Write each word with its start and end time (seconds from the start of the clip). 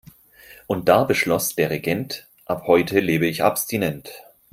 Und 0.65 0.89
da 0.89 1.03
beschloss 1.03 1.53
der 1.53 1.69
Regent: 1.69 2.25
Ab 2.45 2.63
heute 2.65 2.99
lebe 3.01 3.27
ich 3.27 3.43
abstinent. 3.43 4.11